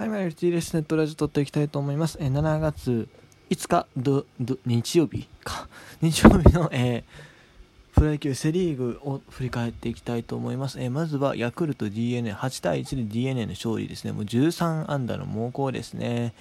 [0.00, 2.16] はい、マイルティーレスネットラジオ撮っていきたいと思います。
[2.22, 3.06] えー7月
[3.50, 5.68] 5日どど日曜日か。
[6.00, 10.80] 日曜日の、えープロ野球セ・リーグを振り返っていきたいと思います。
[10.80, 14.12] えーまずはヤクルト d n a 8対1で d n a の勝利ですね。
[14.12, 16.32] もう13安打の猛攻ですね。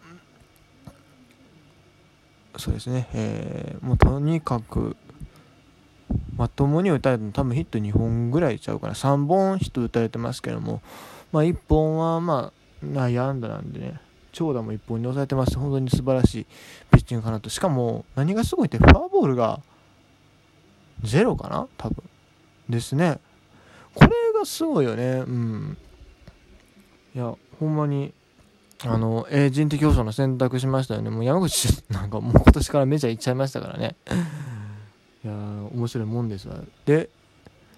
[2.55, 3.09] そうですね。
[3.13, 4.95] えー、もうとにかく
[6.37, 8.93] まともに打たれても多分ヒット2本ぐらいちゃうかな。
[8.93, 10.81] 3本ヒット打たれてますけども
[11.31, 13.99] まあ1本はまあ悩んだなんでね。
[14.31, 15.57] 長打も1本に抑えてます。
[15.57, 16.45] 本当に素晴らしい
[16.91, 17.49] ピッチングかなと。
[17.49, 19.61] しかも何がすごいってフォアボールが
[21.03, 21.67] ゼロかな？
[21.77, 22.03] 多分。
[22.69, 23.19] ですね。
[23.95, 25.23] これがすごいよね。
[25.25, 25.77] うん。
[27.15, 28.13] いやほんまに
[28.85, 31.09] あの、えー人的要素の選択しましたよね。
[31.09, 33.95] もう山口なんかもう今年からメジャー行っちゃいましたからね。
[35.23, 36.55] いや面白いもんですわ。
[36.85, 37.09] で、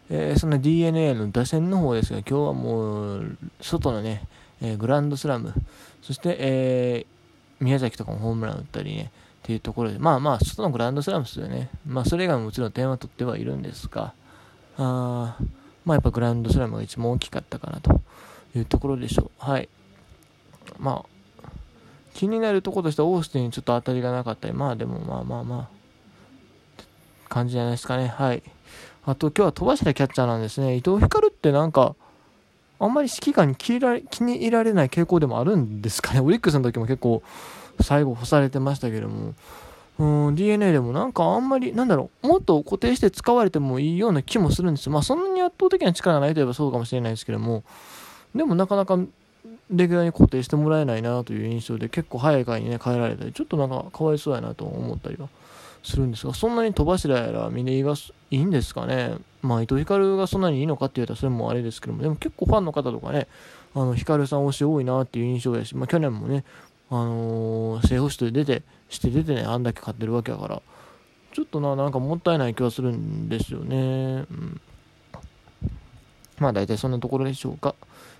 [0.09, 4.27] えーその d n a の打線の方ですが今日はもう外のね、
[4.61, 5.53] えーグランドスラム。
[6.01, 7.11] そして、えー
[7.61, 9.11] 宮崎とかもホームラン打ったりね
[9.43, 11.69] っていうところでまあまあ外のグランドスラムですよね。
[11.85, 14.13] まあそれ以外ももちろん点は取ってはいるんですが
[14.77, 15.37] あ
[15.85, 18.01] まあやっぱグランドスラムが一番大きかったかなと
[18.55, 19.31] いうところでしょう。
[19.37, 19.69] はい。
[20.79, 21.49] まあ
[22.15, 26.83] 気になるところとしてはオースティンにちょっと当たりがなかったりまあでもまあまあまあ
[27.29, 28.07] 感じじゃないですかね。
[28.07, 28.41] はい。
[29.05, 30.75] あと今日は飛ばしたキャッチャーなんですね。
[30.75, 31.95] 伊藤光ってなんか
[32.81, 33.73] あんまり指揮官に気
[34.23, 36.19] に入られない傾向でもあるんですかね。
[36.19, 37.21] オリックスの時も結構
[37.79, 39.35] 最後干されてましたけども。
[39.99, 44.93] うん d n a でもなんかあんまりなんだろうもっと固定して使われてもいいような気もするんですよ。
[44.93, 47.63] まあそんなに圧倒的な力がないといえばそうかもしれないですけども。
[48.33, 48.97] でもなかなか
[49.69, 55.29] レギュラーに固定してもらえないなという印象で結構早い回にね変えられたりちょっとなんかかわいそうやなと思ったりは
[55.83, 59.15] するんですがそんなに飛ばしらやら峰井がいいんですかね。
[59.41, 63.27] まあ伊藤光がそんなにいいのかって言うとそれもあれですけどもでも結構ファンの方とかね
[63.73, 66.43] あの光さん推し多いなっていう印象やし、まあ、去年もね
[66.91, 70.61] あのー、正捕手で出てして出てねあんだけ勝ってるわけやから
[71.33, 74.61] ちょっとななんかもったいない気はするんですよね、うん、
[76.39, 77.75] まあ大体そんなところでしょうか。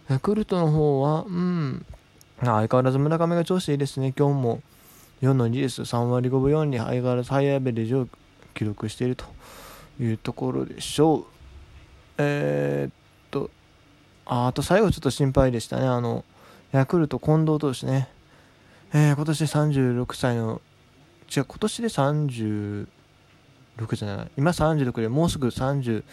[0.10, 1.86] ヤクルトの方はうん。
[2.44, 4.62] 相変わらず村上が調子いいですね今日も。
[5.22, 5.84] 4の2です。
[5.84, 8.08] 3割5分4厘相変わらずハイアベレージを
[8.54, 9.26] 記録していると
[10.00, 11.26] いうところでしょう。
[12.18, 12.94] えー、っ
[13.30, 13.50] と
[14.26, 15.88] ああと最後ちょっと心配でしたね。
[15.88, 16.26] あの
[16.72, 18.10] ヤクルト近藤投手ね。
[18.94, 20.62] えー、今年で36歳の
[21.34, 22.88] 違う今年で36
[23.96, 24.32] じゃない。
[24.38, 26.04] 今36でもうすぐ37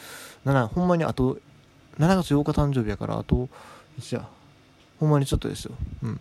[0.68, 1.38] ほんまにあと
[1.98, 3.48] 7月8日誕生日やからあと
[3.98, 4.28] いつや。
[5.00, 5.72] ほんまにちょっとですよ。
[6.02, 6.20] うん。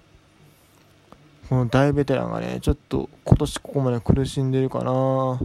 [1.50, 5.40] この大ベテランがねちょっと今年ここまで苦しんでるかな。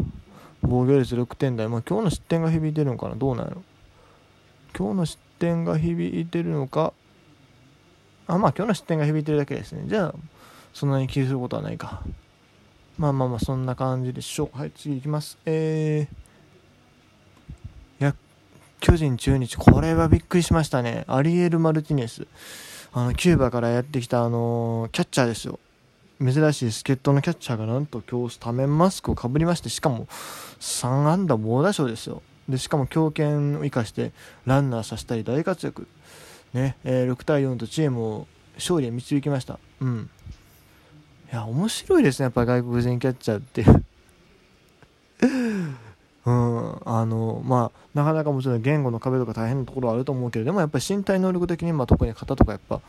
[0.63, 1.69] 防御率6点台。
[1.69, 3.15] まあ今日の失点が響いてるのかな。
[3.15, 3.63] どうなの
[4.77, 6.93] 今日の失点が響いてるのか。
[8.27, 9.85] あまあ今日の失点が響いてるだけですね。
[9.87, 10.15] じゃあ
[10.73, 12.03] そんなに気にすることはないか。
[12.99, 14.59] まあまあまあそんな感じでしょう。
[14.59, 15.39] はい次いきます。
[15.47, 18.15] えー、や
[18.81, 21.05] 巨人中日これはびっくりしましたね。
[21.07, 22.27] アリエル・マルティネス。
[22.93, 25.61] あのキューバからやってきたあのーキャッチャーですよ。
[26.23, 30.07] 珍しい助っ人のキャッチャーがなんと今日スタメンマスクをかぶりましてしかも
[30.61, 32.23] 3安打猛打賞ですよ。
[32.49, 34.13] でしかも強肩を生かして
[34.47, 35.89] ランナーさせたり大活躍。
[36.53, 39.59] ね、えー6対4とチームを勝利へ導きました。
[39.81, 40.11] うん。
[41.33, 43.65] いや面白いですねやっぱ外国人キャッチャーって。
[46.25, 46.79] うん。
[46.85, 52.81] あのまあなかなかもちろん言語の壁とか大変なところはあると思うけどでもやっぱり身体能力的に、まあ、特に肩とかやっぱ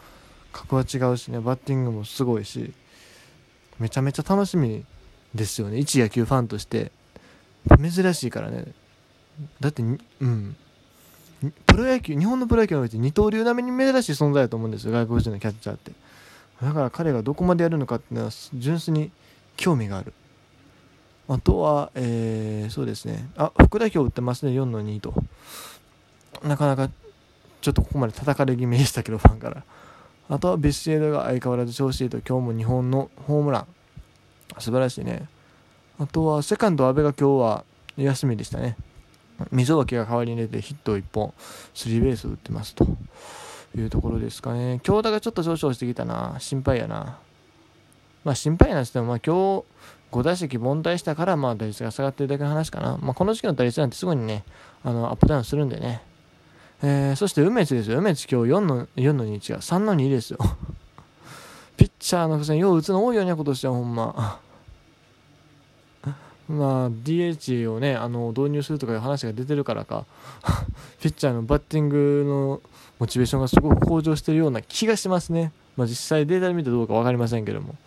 [0.52, 2.74] 格は違うしねバッティングもすごいし。
[3.80, 4.86] めちゃめちゃ楽しみ
[5.34, 5.78] ですよね。
[5.78, 6.92] 一野球ファンとして。
[7.80, 8.66] 珍しいからね。
[9.60, 10.56] だってうん。
[11.66, 14.92] プロ野球日本のプロ野球において二刀流並みに珍しい存在だと思うんですよ。
[14.92, 15.92] 外国人のキャッチャーって。
[16.62, 19.12] だから彼がどこまでやるのかっていうのは純粋に
[19.58, 20.14] 興味がある。
[21.28, 23.30] あとは、えー、そうですね。
[23.38, 25.14] あ、福田今日打ってますね、4の2と。
[26.44, 26.90] なかなか、
[27.62, 29.64] ちょっとここまで叩かれ気味でしたけど、ファンから。
[30.30, 33.68] あとはビシエドが相変わらず調子いいと、今日も2本のホームラン。
[34.60, 35.28] 素晴らしいね。
[36.00, 37.64] あとは、セカンド阿部が今日は
[37.98, 38.78] 休みでしたね。
[39.52, 41.34] 溝脇が代わりに出てヒットを1本、
[41.74, 42.86] スリーベースを打ってますと
[43.76, 44.80] いうところですかね。
[44.84, 46.36] 京田がちょっと上昇してきたな。
[46.40, 47.18] 心配やな。
[48.24, 49.66] まあ心配なんですけど、まあ今日
[50.12, 52.98] 5打席凡退したから、まあ打率が下がってるだけの話かな。
[53.02, 54.44] まあこの時期の打率なんてすぐにね、
[54.84, 56.02] あの、アップダウンするんでね。
[56.86, 58.00] えー、そして梅津ですよ。
[58.00, 59.60] 梅津今日4の、4の2違う。
[59.60, 60.40] 3の2ですよ。
[61.78, 64.40] ピッチャーのくせによう打つの多いよね、今年はほんま。
[66.50, 70.06] まあ、DH をね、あの導入するとかいう話が出てるからか、
[71.00, 72.62] ピッチャーのバッティングの
[73.00, 75.54] モチベーションがすごく向上してるような気がしますね。
[75.78, 77.78] まあ、実際データで見てどうか分かりませんけども。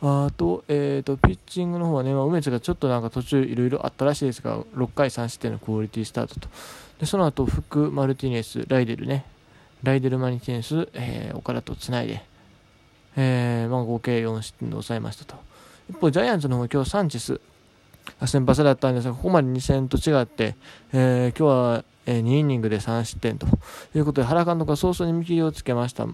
[0.00, 6.48] あと、え、ー、と、ピッチングの方はね、まあ、梅津がちょっとなんか途中いろいろあったらしいですが、6回3失点のクオリティスタートと。
[7.00, 9.24] で、その後、福、マルティネス、ライデルね、
[9.82, 12.22] ライデル・マルティネス、えー、岡田とつないで、
[13.16, 15.34] えー、まあ、合計4失点で抑えましたと。
[15.90, 17.40] 一方、ジャイアンツの方今日サンチェス、
[18.26, 20.54] 先発だったんですが、ここまで2戦と違って、
[20.92, 23.46] えー、今日は、え2イニングで3失点と
[23.94, 26.06] いうことで、原監督は早々に見切りをつけました。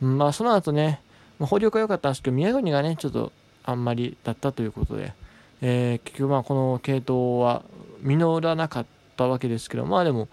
[0.00, 1.00] まあ、その後ね、
[1.40, 3.32] まあ、保力は良かったんですけど、宮国がね、ちょっと
[3.64, 5.14] あんまりだったということで、
[5.62, 7.62] えー、結局、まあ、この系統は
[8.02, 10.28] 実らなかったわけですけど、まあでも、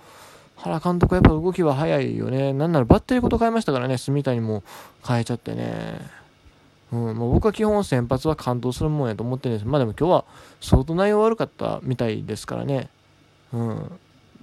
[0.58, 2.52] 原監督はやっぱ動きは早いよね。
[2.52, 4.64] なんならバッテリーごと変えましたからね、住谷も
[5.08, 6.00] 変えちゃってね。
[6.92, 10.26] うん、まあ、僕は基本先発は感動するもんやと思ってるんですまあでも今日は
[10.62, 12.90] 相当内容悪かったみたいですからね。
[13.54, 13.92] うん。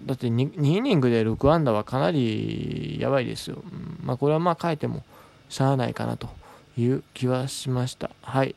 [0.07, 3.57] だって 2, 2イニングで6安打はかなりやばいですよ。
[3.57, 5.03] うん、まあこれはまあ変えても
[5.49, 6.29] しゃあないかなと
[6.77, 8.11] いう気はしました。
[8.23, 8.55] はい。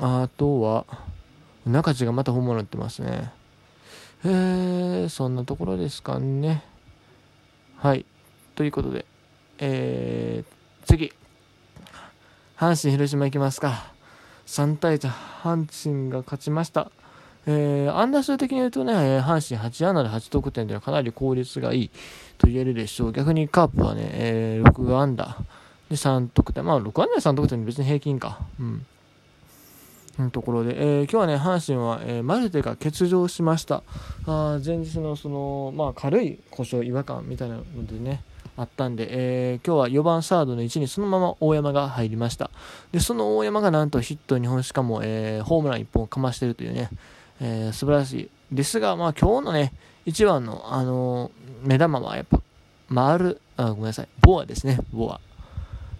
[0.00, 0.86] あとは、
[1.66, 3.32] 中地がまた本物ってますね。
[4.24, 6.62] えー、そんなところですかね。
[7.76, 8.04] はい。
[8.54, 9.04] ということで、
[9.58, 11.12] えー、次。
[12.56, 13.92] 阪神、広島行きますか。
[14.46, 15.08] 3対1、
[15.42, 16.90] 阪神が勝ちました。
[17.46, 21.90] えー、アンダー数的に言うとね、阪神8安打で8得点というのはかなり効率がいい
[22.36, 23.12] と言えるでしょう。
[23.12, 25.38] 逆にカープはね、えー、6安打
[25.88, 26.64] で3得点。
[26.64, 28.40] まあ、6安打で3得点別に平均か。
[28.60, 28.86] うん。
[30.18, 33.82] のところで、えー、今日はね、阪神は、えー、マルテが欠場しました。
[34.26, 38.22] あ前日のその、まあ、軽い故障、違和感みたいなのでね、
[38.56, 42.50] あったんで、えー、今日は4番サードの位置にそのまま大山が入りました。
[42.90, 46.90] で、その大山がなんとヒット2本しかも、えー、ホームラン1本かましてるというね、
[47.40, 48.30] えー、素晴らしい。
[48.52, 49.72] ですが、まあ今日のね、
[50.06, 51.30] 一番の、あの
[51.62, 52.40] 目玉はやっぱ、
[52.88, 55.20] 丸、あ、ごめんなさい、ボアですね、ボア。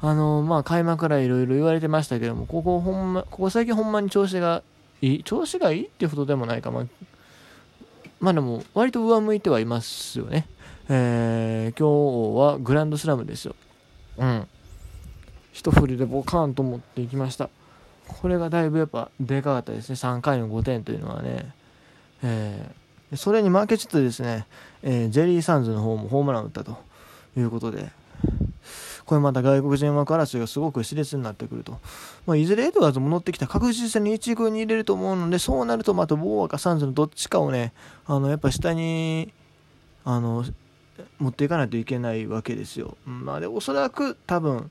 [0.01, 4.63] あのまあ開幕からいろいろ言われてましたけども、ここほんま、ここ最近ほんまに調子が
[5.03, 6.85] いい、調子がいいっていうことでもないか、まあ、
[8.21, 10.47] まあでも、割と上向いてはいますよね。
[10.89, 13.55] えー、今日はグランドスラムですよ。
[14.19, 14.49] うん。
[15.53, 17.51] 一振りでボカーンと持っていきました。
[18.07, 19.97] これがだいぶやっぱでかかったですね。
[19.97, 21.53] 3回の5点というのはね。
[22.23, 24.47] えー、それに負けつつですね、
[24.83, 26.79] えー、ジェリー・サンズの方もホームラン打ったと
[27.37, 27.91] いうことで、
[29.09, 31.79] これまた外国人枠争いがすごく熾烈になってくると。
[32.27, 37.73] まあ、いずれエドワーズ戻ってきた確実に1軍に入れると思うので、そうなるとまたボーアかサンズのどっちかをね、
[38.05, 39.33] あの、やっぱ下に、
[40.05, 40.45] あの、
[41.19, 42.99] 持っていかないといけないわけですよ。
[43.07, 44.71] まあ、でおそらく多分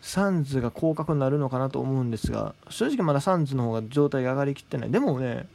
[0.00, 5.46] サンズが降格になるのかなと思うんですが正直まだサンズの方が状態が上がりきってないでもね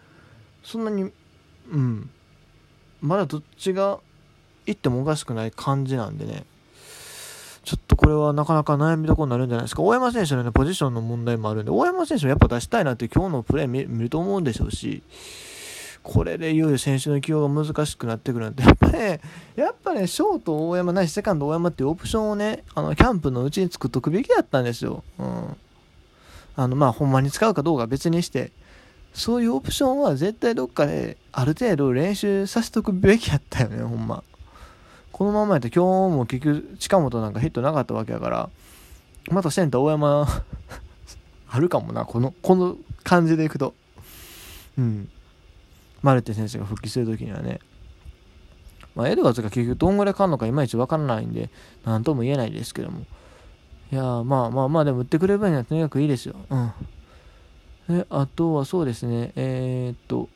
[0.63, 1.11] そんなに
[1.71, 2.09] うん
[3.01, 3.99] まだどっちが
[4.65, 6.45] 行ってもおかしくない感じなんでね
[7.65, 15.03] ちょっとこれはなかなか悩みどころになるんじゃないですか大山選手のねポジションの問題もあるんで大山選手もやっぱ出したいなって今日のプレー見ると思うんでしょうし
[16.05, 19.21] これでいよいよ選手の起用が難しくなってくるなんで、やっぱね、
[19.55, 25.03] やっぱね、ショート大山ないし、セカンド大山っていうオプションをね、あの、キャンプのうちに作っとくべきだったんですよ。
[25.17, 25.57] うん。
[26.55, 28.51] あの、まあ、ほんまに使うかどうか別にして、
[29.15, 34.23] そういうオプションは絶対どっかで、ある程度練習させとくべきやったよね、ほんま。
[35.15, 38.49] このままやと今日も結局、近本なんかヒットなかったわけやから、
[39.31, 40.27] またセンター大山
[41.47, 43.73] あるかもな、この、この感じでいくと。
[44.77, 45.09] うん。
[46.01, 47.61] マルテ選手が復帰するときにはね、
[48.93, 51.49] まあ、エドワーズが結局どんぐらいかんのかいまいちわからないんで、
[51.85, 53.05] なんとも言えないですけども。
[53.93, 56.35] いやまあまあまあ、でも売ってくれる分にはとにかくいいですよ。
[56.49, 56.73] うん。
[57.87, 60.27] で、あとはそうですね、えー、っと、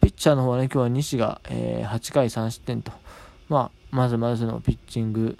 [0.00, 2.92] ピッチャーの方はね、今日は西が、えー、8回3失点と、
[3.50, 5.36] まあ、まずまずのピッチング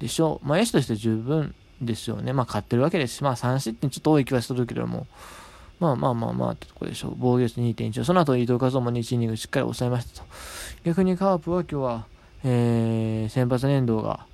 [0.00, 0.48] でしょう。
[0.48, 2.32] まあ、エスとして十分ですよね。
[2.32, 5.06] まあ、勝ってるわけですし、まあ、3失点ちょっと多い気はするけども、
[5.78, 7.14] まあまあまあまあってとこでしょう。
[7.16, 8.04] 防御率2.1。
[8.04, 10.26] その後、伊藤和夫も1イニングしっかり抑えましたと。
[10.84, 12.06] 逆にカープは今日は、
[12.44, 14.26] えー、先発年度が、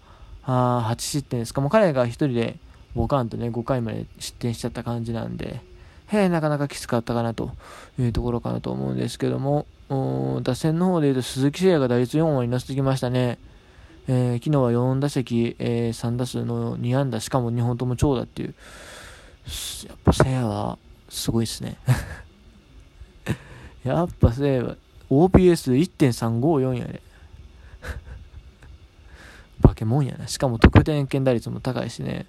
[0.44, 1.60] あ8失点ですか。
[1.60, 2.56] もう彼が1人で
[2.96, 5.60] 5カンとね、5回まで失点しちゃった感じなんで、
[6.08, 7.50] へえ、なかなかきつかったかなと
[7.98, 9.66] いうところかなと思うんですけども、
[10.42, 13.38] 打線の方で言うと鈴木誠也が打率4割に乗せてきましたね。
[14.08, 18.54] えー、昨日は4打席、えー、3打数の2安打、しかも2本とも長打っていう、
[19.88, 21.76] やっぱ誠也はすごいですね。
[23.82, 24.76] やっぱ誠也は
[25.10, 27.00] OPS1.354 やね。
[29.62, 30.28] 化け物やな。
[30.28, 32.26] しかも得点圏打率も高いしね。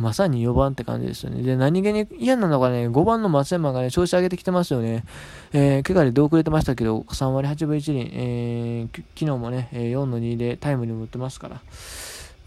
[0.00, 1.42] まさに4番って感じですよね。
[1.42, 5.04] で、何気に嫌なのがね、5番の松山がね、調子上げてきてますよね。
[5.52, 11.60] えー、怪我で出遅れてましたけど、3割8分1厘、えー、昨日もね、4の2でタイムにも打ってますから、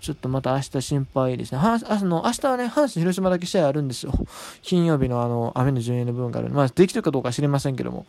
[0.02, 1.60] ちょっとまた明日心配ですね。
[1.60, 4.14] はあの明日はね、阪神広島だけ試合あるんですよ。
[4.64, 6.50] 金曜日のあの、雨の順延の部分がある。
[6.50, 8.06] まあ、できてるかどうか知りませんけども。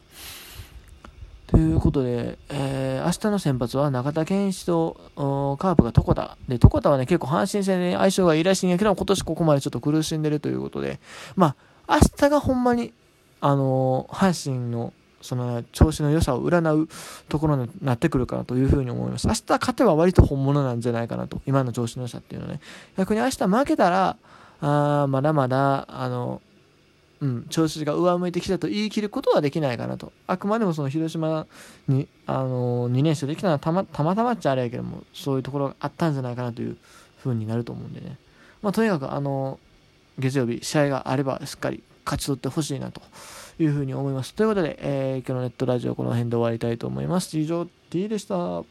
[1.55, 6.37] ということで、えー、明日の先発は中田健一とカープが床田。
[6.49, 10.99] で、床田はね、結構阪神戦で相性がいいらしいんやけど、今年ここまでちょっと苦しんでるということで、
[11.37, 11.55] ま
[11.87, 12.93] あ、明日がほんまに、
[13.41, 14.93] あのー、阪神の、
[15.23, 16.89] その調子の良さを占う
[17.29, 19.29] ところになってくるかなというふうに思います。
[19.29, 21.41] 明日勝てば割と本物なんじゃないかなと。
[21.47, 22.61] 今の調子の良さっていうのはね。
[22.99, 24.17] 逆に明日負けたら、
[24.61, 26.43] あまだまだ、あの、
[27.25, 30.12] うん、調子が上向いてきたと言い切ることはできないかなと。
[30.26, 31.47] あくまでもその広島
[31.88, 36.76] に、あのー、2連勝できたのはたまたまっちゃあれやけども、そういうところがあったんじゃないかなという
[37.21, 38.19] 風になると思うんでね。
[38.61, 43.00] まあ、とにかく、あのー、月曜日、試合があればしっかり勝ち取ってほしいなと
[43.59, 44.35] いうふうに思います。
[44.35, 47.38] ということで、えー、今日のネットラジオこの辺で終わりたいと思います。
[47.38, 48.64] 以上、T でした。